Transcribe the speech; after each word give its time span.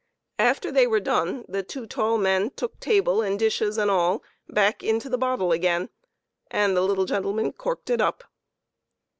After 0.39 0.71
they 0.71 0.87
were 0.87 0.99
done, 0.99 1.45
the 1.47 1.61
two 1.61 1.85
tall 1.85 2.17
men 2.17 2.49
took 2.55 2.79
table 2.79 3.21
and 3.21 3.37
dishes 3.37 3.77
and 3.77 3.91
all 3.91 4.23
back 4.49 4.81
into 4.83 5.09
the 5.09 5.15
bottle 5.19 5.51
again, 5.51 5.89
and 6.49 6.75
the 6.75 6.81
little 6.81 7.05
gentleman 7.05 7.53
corked 7.53 7.91
it 7.91 8.01
up. 8.01 8.23